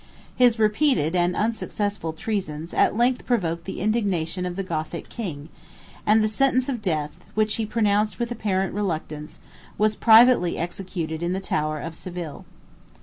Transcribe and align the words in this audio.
His 0.35 0.57
repeated 0.57 1.15
and 1.15 1.35
unsuccessful 1.35 2.11
treasons 2.11 2.73
at 2.73 2.97
length 2.97 3.23
provoked 3.27 3.65
the 3.65 3.79
indignation 3.79 4.47
of 4.47 4.55
the 4.55 4.63
Gothic 4.63 5.09
king; 5.09 5.49
and 6.07 6.23
the 6.23 6.27
sentence 6.27 6.67
of 6.67 6.81
death, 6.81 7.17
which 7.35 7.57
he 7.57 7.67
pronounced 7.67 8.17
with 8.17 8.31
apparent 8.31 8.73
reluctance, 8.73 9.41
was 9.77 9.95
privately 9.95 10.57
executed 10.57 11.21
in 11.21 11.33
the 11.33 11.39
tower 11.39 11.79
of 11.79 11.93
Seville. 11.93 12.45